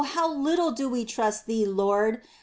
How 0.03 0.27
little 0.33 0.71
do 0.71 0.89
we 0.89 1.05
trust 1.05 1.45
Thee, 1.45 1.63
Lord 1.63 2.21